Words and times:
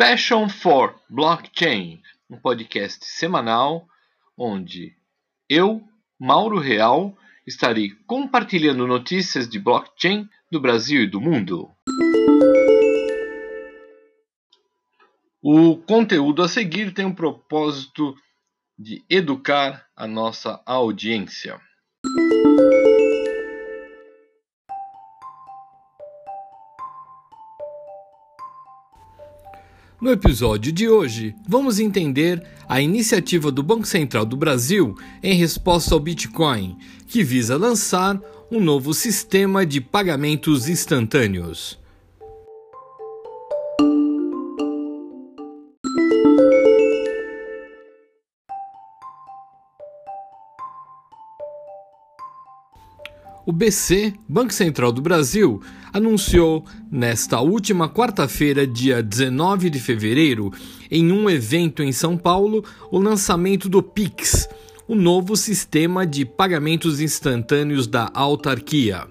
Passion 0.00 0.48
for 0.48 0.98
Blockchain, 1.10 2.00
um 2.30 2.38
podcast 2.38 3.04
semanal 3.04 3.86
onde 4.34 4.96
eu, 5.46 5.86
Mauro 6.18 6.58
Real, 6.58 7.14
estarei 7.46 7.90
compartilhando 8.06 8.86
notícias 8.86 9.46
de 9.46 9.58
blockchain 9.58 10.26
do 10.50 10.58
Brasil 10.58 11.02
e 11.02 11.06
do 11.06 11.20
mundo. 11.20 11.70
O 15.42 15.76
conteúdo 15.76 16.42
a 16.42 16.48
seguir 16.48 16.94
tem 16.94 17.04
o 17.04 17.14
propósito 17.14 18.16
de 18.78 19.04
educar 19.06 19.86
a 19.94 20.06
nossa 20.06 20.62
audiência. 20.64 21.60
No 30.00 30.10
episódio 30.10 30.72
de 30.72 30.88
hoje, 30.88 31.34
vamos 31.46 31.78
entender 31.78 32.42
a 32.66 32.80
iniciativa 32.80 33.52
do 33.52 33.62
Banco 33.62 33.86
Central 33.86 34.24
do 34.24 34.34
Brasil 34.34 34.96
em 35.22 35.34
resposta 35.34 35.92
ao 35.92 36.00
Bitcoin, 36.00 36.78
que 37.06 37.22
visa 37.22 37.58
lançar 37.58 38.18
um 38.50 38.60
novo 38.60 38.94
sistema 38.94 39.66
de 39.66 39.78
pagamentos 39.78 40.70
instantâneos. 40.70 41.79
O 53.50 53.52
BC, 53.52 54.14
Banco 54.28 54.54
Central 54.54 54.92
do 54.92 55.02
Brasil, 55.02 55.60
anunciou 55.92 56.64
nesta 56.88 57.40
última 57.40 57.88
quarta-feira, 57.88 58.64
dia 58.64 59.02
19 59.02 59.68
de 59.68 59.80
fevereiro, 59.80 60.52
em 60.88 61.10
um 61.10 61.28
evento 61.28 61.82
em 61.82 61.90
São 61.90 62.16
Paulo, 62.16 62.64
o 62.92 62.98
lançamento 63.00 63.68
do 63.68 63.82
Pix, 63.82 64.48
o 64.86 64.94
novo 64.94 65.36
sistema 65.36 66.06
de 66.06 66.24
pagamentos 66.24 67.00
instantâneos 67.00 67.88
da 67.88 68.08
autarquia. 68.14 69.08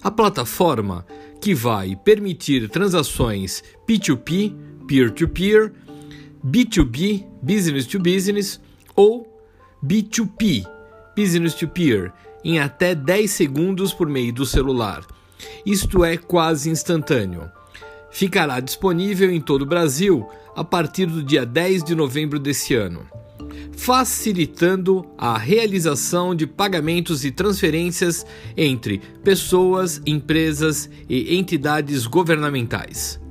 A 0.00 0.12
plataforma, 0.12 1.04
que 1.40 1.52
vai 1.52 1.96
permitir 1.96 2.68
transações 2.68 3.64
P2P, 3.84 4.54
peer-to-peer, 4.86 5.72
B2B, 6.46 7.26
business 7.42 7.88
to 7.88 7.98
business 7.98 8.60
ou 8.94 9.26
B2P, 9.84 10.64
business 11.16 11.54
to 11.54 11.66
peer, 11.66 12.12
em 12.44 12.58
até 12.58 12.94
10 12.94 13.30
segundos 13.30 13.92
por 13.92 14.08
meio 14.08 14.32
do 14.32 14.44
celular. 14.44 15.04
Isto 15.64 16.04
é 16.04 16.16
quase 16.16 16.70
instantâneo. 16.70 17.50
Ficará 18.10 18.60
disponível 18.60 19.30
em 19.30 19.40
todo 19.40 19.62
o 19.62 19.66
Brasil 19.66 20.28
a 20.54 20.62
partir 20.62 21.06
do 21.06 21.22
dia 21.22 21.46
10 21.46 21.82
de 21.82 21.94
novembro 21.94 22.38
desse 22.38 22.74
ano, 22.74 23.06
facilitando 23.72 25.06
a 25.16 25.38
realização 25.38 26.34
de 26.34 26.46
pagamentos 26.46 27.24
e 27.24 27.30
transferências 27.30 28.26
entre 28.56 29.00
pessoas, 29.24 30.02
empresas 30.04 30.90
e 31.08 31.34
entidades 31.36 32.06
governamentais. 32.06 33.21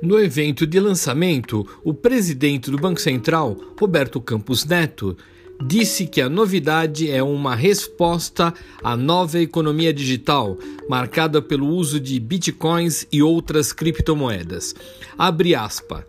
No 0.00 0.20
evento 0.20 0.64
de 0.64 0.78
lançamento, 0.78 1.66
o 1.82 1.92
presidente 1.92 2.70
do 2.70 2.78
Banco 2.78 3.00
Central, 3.00 3.56
Roberto 3.76 4.20
Campos 4.20 4.64
Neto, 4.64 5.16
disse 5.60 6.06
que 6.06 6.20
a 6.20 6.28
novidade 6.28 7.10
é 7.10 7.20
uma 7.20 7.56
resposta 7.56 8.54
à 8.80 8.96
nova 8.96 9.40
economia 9.40 9.92
digital, 9.92 10.56
marcada 10.88 11.42
pelo 11.42 11.66
uso 11.66 11.98
de 11.98 12.20
bitcoins 12.20 13.08
e 13.10 13.20
outras 13.24 13.72
criptomoedas. 13.72 14.72
Abre 15.18 15.56
aspas. 15.56 16.04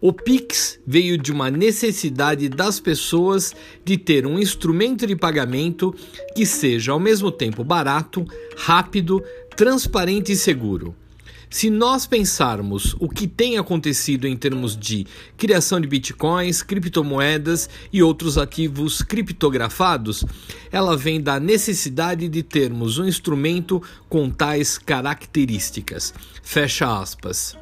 O 0.00 0.12
Pix 0.12 0.80
veio 0.84 1.16
de 1.16 1.30
uma 1.30 1.48
necessidade 1.48 2.48
das 2.48 2.80
pessoas 2.80 3.54
de 3.84 3.96
ter 3.96 4.26
um 4.26 4.36
instrumento 4.36 5.06
de 5.06 5.14
pagamento 5.14 5.94
que 6.34 6.44
seja 6.44 6.90
ao 6.90 6.98
mesmo 6.98 7.30
tempo 7.30 7.62
barato, 7.62 8.24
rápido, 8.56 9.22
transparente 9.56 10.32
e 10.32 10.36
seguro. 10.36 10.92
Se 11.50 11.70
nós 11.70 12.06
pensarmos 12.06 12.94
o 13.00 13.08
que 13.08 13.26
tem 13.26 13.56
acontecido 13.56 14.26
em 14.26 14.36
termos 14.36 14.76
de 14.76 15.06
criação 15.36 15.80
de 15.80 15.88
bitcoins, 15.88 16.62
criptomoedas 16.62 17.70
e 17.92 18.02
outros 18.02 18.36
ativos 18.36 19.00
criptografados, 19.00 20.24
ela 20.70 20.96
vem 20.96 21.20
da 21.20 21.40
necessidade 21.40 22.28
de 22.28 22.42
termos 22.42 22.98
um 22.98 23.06
instrumento 23.06 23.82
com 24.08 24.28
tais 24.30 24.76
características. 24.76 26.12
Fecha 26.42 27.00
aspas. 27.00 27.56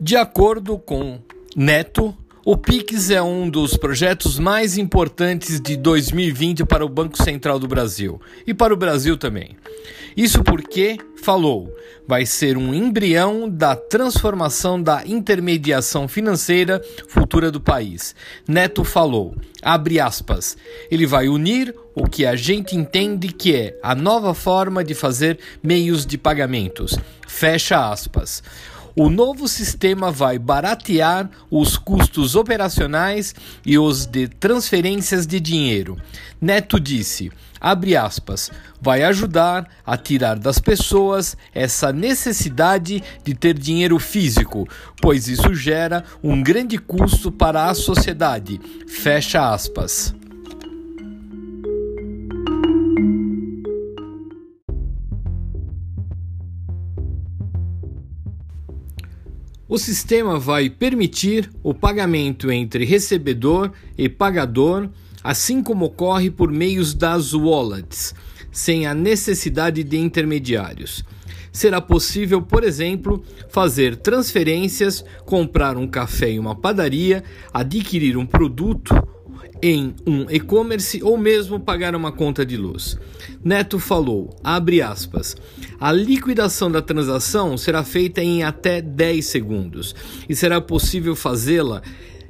De 0.00 0.16
acordo 0.16 0.78
com 0.78 1.20
Neto, 1.54 2.16
o 2.44 2.56
Pix 2.56 3.10
é 3.10 3.20
um 3.20 3.50
dos 3.50 3.76
projetos 3.76 4.38
mais 4.38 4.78
importantes 4.78 5.60
de 5.60 5.76
2020 5.76 6.64
para 6.64 6.84
o 6.84 6.88
Banco 6.88 7.22
Central 7.22 7.58
do 7.58 7.68
Brasil 7.68 8.18
e 8.46 8.54
para 8.54 8.72
o 8.72 8.76
Brasil 8.78 9.18
também. 9.18 9.56
Isso 10.16 10.42
porque, 10.42 10.96
falou, 11.22 11.70
vai 12.08 12.24
ser 12.24 12.56
um 12.56 12.72
embrião 12.72 13.48
da 13.48 13.76
transformação 13.76 14.82
da 14.82 15.06
intermediação 15.06 16.08
financeira 16.08 16.82
futura 17.08 17.50
do 17.50 17.60
país. 17.60 18.14
Neto 18.48 18.84
falou, 18.84 19.36
abre 19.62 20.00
aspas, 20.00 20.56
ele 20.90 21.06
vai 21.06 21.28
unir 21.28 21.74
o 21.94 22.08
que 22.08 22.24
a 22.24 22.34
gente 22.36 22.74
entende 22.74 23.28
que 23.28 23.54
é 23.54 23.78
a 23.82 23.94
nova 23.94 24.32
forma 24.32 24.82
de 24.82 24.94
fazer 24.94 25.38
meios 25.62 26.06
de 26.06 26.16
pagamentos. 26.16 26.98
Fecha 27.28 27.90
aspas. 27.90 28.42
O 28.96 29.08
novo 29.08 29.46
sistema 29.46 30.10
vai 30.10 30.38
baratear 30.38 31.30
os 31.50 31.76
custos 31.76 32.34
operacionais 32.34 33.34
e 33.64 33.78
os 33.78 34.06
de 34.06 34.28
transferências 34.28 35.26
de 35.26 35.38
dinheiro. 35.38 35.96
Neto 36.40 36.80
disse, 36.80 37.30
abre 37.60 37.96
aspas, 37.96 38.50
vai 38.80 39.02
ajudar 39.02 39.68
a 39.86 39.96
tirar 39.96 40.38
das 40.38 40.58
pessoas 40.58 41.36
essa 41.54 41.92
necessidade 41.92 43.02
de 43.22 43.34
ter 43.34 43.58
dinheiro 43.58 43.98
físico, 43.98 44.66
pois 45.00 45.28
isso 45.28 45.54
gera 45.54 46.04
um 46.22 46.42
grande 46.42 46.78
custo 46.78 47.30
para 47.30 47.68
a 47.68 47.74
sociedade. 47.74 48.60
Fecha 48.88 49.52
aspas. 49.52 50.14
O 59.70 59.78
sistema 59.78 60.36
vai 60.36 60.68
permitir 60.68 61.48
o 61.62 61.72
pagamento 61.72 62.50
entre 62.50 62.84
recebedor 62.84 63.70
e 63.96 64.08
pagador, 64.08 64.88
assim 65.22 65.62
como 65.62 65.84
ocorre 65.84 66.28
por 66.28 66.50
meios 66.50 66.92
das 66.92 67.32
wallets, 67.32 68.12
sem 68.50 68.84
a 68.84 68.92
necessidade 68.92 69.84
de 69.84 69.96
intermediários. 69.96 71.04
Será 71.52 71.80
possível, 71.80 72.42
por 72.42 72.64
exemplo, 72.64 73.22
fazer 73.48 73.94
transferências, 73.94 75.04
comprar 75.24 75.76
um 75.76 75.86
café 75.86 76.30
em 76.30 76.40
uma 76.40 76.56
padaria, 76.56 77.22
adquirir 77.54 78.16
um 78.16 78.26
produto 78.26 78.92
em 79.62 79.94
um 80.06 80.30
e-commerce 80.30 81.02
ou 81.02 81.16
mesmo 81.16 81.60
pagar 81.60 81.94
uma 81.94 82.12
conta 82.12 82.44
de 82.44 82.56
luz. 82.56 82.98
Neto 83.44 83.78
falou, 83.78 84.36
abre 84.42 84.82
aspas, 84.82 85.36
a 85.78 85.92
liquidação 85.92 86.70
da 86.70 86.82
transação 86.82 87.56
será 87.56 87.84
feita 87.84 88.22
em 88.22 88.42
até 88.42 88.80
10 88.80 89.24
segundos 89.26 89.94
e 90.28 90.34
será 90.34 90.60
possível 90.60 91.14
fazê-la 91.14 91.82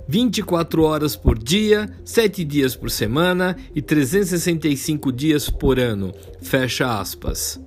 24 0.08 0.82
horas 0.82 1.14
por 1.14 1.38
dia, 1.38 1.88
7 2.04 2.44
dias 2.44 2.74
por 2.74 2.90
semana 2.90 3.56
e 3.74 3.80
365 3.80 5.12
dias 5.12 5.48
por 5.48 5.78
ano. 5.78 6.12
Fecha 6.42 6.98
aspas. 6.98 7.60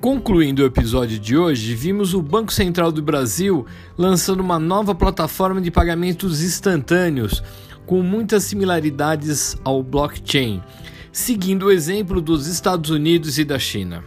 Concluindo 0.00 0.62
o 0.62 0.64
episódio 0.64 1.18
de 1.18 1.36
hoje, 1.36 1.74
vimos 1.74 2.14
o 2.14 2.22
Banco 2.22 2.50
Central 2.50 2.90
do 2.90 3.02
Brasil 3.02 3.66
lançando 3.98 4.40
uma 4.40 4.58
nova 4.58 4.94
plataforma 4.94 5.60
de 5.60 5.70
pagamentos 5.70 6.42
instantâneos 6.42 7.42
com 7.84 8.00
muitas 8.02 8.44
similaridades 8.44 9.58
ao 9.62 9.82
blockchain, 9.82 10.62
seguindo 11.12 11.66
o 11.66 11.70
exemplo 11.70 12.22
dos 12.22 12.46
Estados 12.46 12.88
Unidos 12.88 13.38
e 13.38 13.44
da 13.44 13.58
China. 13.58 14.02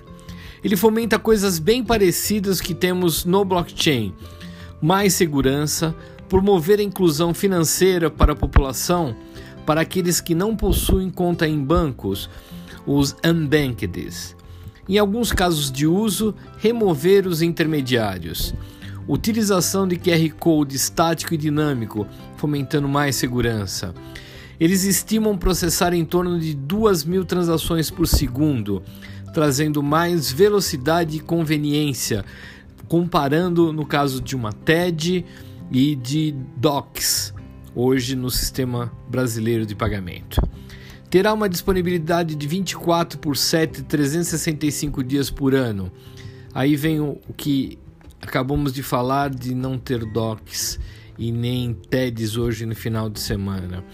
Ele 0.64 0.76
fomenta 0.76 1.20
coisas 1.20 1.60
bem 1.60 1.84
parecidas 1.84 2.60
que 2.60 2.74
temos 2.74 3.24
no 3.24 3.46
blockchain, 3.46 4.16
mais 4.82 5.14
segurança, 5.14 5.96
promover 6.28 6.80
a 6.80 6.84
inclusão 6.84 7.36
financeira 7.36 8.10
para 8.10 8.34
a 8.34 8.36
população, 8.36 9.16
para 9.64 9.82
aqueles 9.82 10.20
que 10.20 10.34
não 10.34 10.56
possuem 10.56 11.12
conta 11.12 11.48
em 11.48 11.64
bancos, 11.64 12.32
os 12.84 13.16
unbanked. 13.24 14.36
Em 14.88 14.98
alguns 14.98 15.32
casos 15.32 15.72
de 15.72 15.88
uso, 15.88 16.36
remover 16.58 17.26
os 17.26 17.42
intermediários. 17.42 18.54
Utilização 19.08 19.88
de 19.88 19.96
QR 19.96 20.30
Code 20.38 20.76
estático 20.76 21.34
e 21.34 21.38
dinâmico, 21.38 22.06
fomentando 22.38 22.88
mais 22.88 23.16
segurança. 23.16 23.94
Eles 24.60 24.84
estimam 24.84 25.38
processar 25.38 25.94
em 25.94 26.06
torno 26.06 26.40
de 26.40 26.54
2 26.54 27.06
mil 27.06 27.26
transações 27.26 27.90
por 27.90 28.08
segundo, 28.08 28.84
trazendo 29.34 29.82
mais 29.82 30.32
velocidade 30.32 31.18
e 31.18 31.22
conveniência, 31.22 32.24
comparando 32.88 33.74
no 33.74 33.86
caso 33.86 34.22
de 34.22 34.36
uma 34.36 34.54
TED 34.54 35.26
e 35.72 35.96
de 35.96 36.36
DOCs, 36.58 37.34
hoje 37.74 38.16
no 38.16 38.30
sistema 38.30 38.92
brasileiro 39.10 39.66
de 39.66 39.76
pagamento. 39.76 40.42
Terá 41.14 41.32
uma 41.32 41.48
disponibilidade 41.48 42.34
de 42.34 42.48
24 42.48 43.20
por 43.20 43.38
7, 43.38 43.84
365 43.84 45.04
dias 45.04 45.30
por 45.30 45.54
ano. 45.54 45.92
Aí 46.52 46.76
vem 46.76 47.00
o, 47.02 47.20
que 47.38 47.78
acabamos 48.20 48.74
de 48.74 48.82
falar 48.82 49.30
de 49.30 49.54
não 49.54 49.78
ter 49.78 50.04
DOCs 50.06 50.80
e 51.16 51.32
nem 51.32 51.72
TEDs 51.72 52.36
hoje 52.36 52.66
no 52.66 52.76
final 52.76 53.12
de 53.12 53.20
semana. 53.20 53.86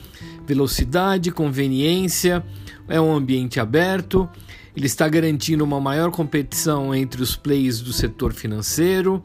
Velocidade, 0.47 1.29
conveniência, 1.29 2.41
é 2.87 3.01
um 3.01 3.13
ambiente 3.13 3.59
aberto, 3.59 4.29
ele 4.73 4.85
está 4.85 5.05
garantindo 5.09 5.61
uma 5.61 5.81
maior 5.81 6.11
competição 6.11 6.95
entre 6.95 7.21
os 7.21 7.35
players 7.35 7.81
do 7.81 7.91
setor 7.91 8.31
financeiro, 8.31 9.21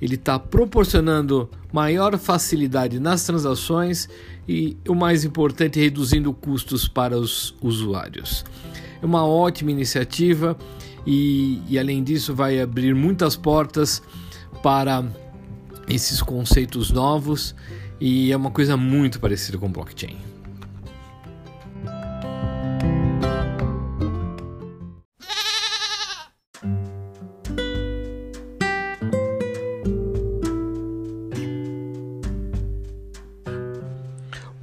ele 0.00 0.14
está 0.14 0.38
proporcionando 0.38 1.48
maior 1.72 2.16
facilidade 2.18 2.98
nas 3.00 3.24
transações 3.24 4.08
e, 4.48 4.76
o 4.88 4.94
mais 4.94 5.24
importante, 5.24 5.80
reduzindo 5.80 6.32
custos 6.32 6.86
para 6.86 7.16
os 7.16 7.54
usuários. 7.60 8.44
É 9.02 9.06
uma 9.06 9.26
ótima 9.26 9.70
iniciativa 9.70 10.56
e, 11.06 11.60
e 11.68 11.78
além 11.78 12.02
disso, 12.02 12.34
vai 12.34 12.60
abrir 12.60 12.94
muitas 12.94 13.36
portas 13.36 14.02
para 14.62 15.04
esses 15.88 16.22
conceitos 16.22 16.90
novos 16.90 17.54
e 18.00 18.32
é 18.32 18.36
uma 18.36 18.50
coisa 18.50 18.76
muito 18.76 19.20
parecida 19.20 19.58
com 19.58 19.70
blockchain. 19.70 20.16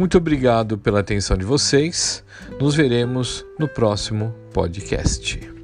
Muito 0.02 0.18
obrigado 0.18 0.80
pela 0.80 1.02
atenção 1.02 1.38
de 1.38 1.46
vocês. 1.46 2.24
Nos 2.60 2.74
veremos 2.74 3.46
no 3.60 3.68
próximo 3.68 4.34
podcast. 4.52 5.61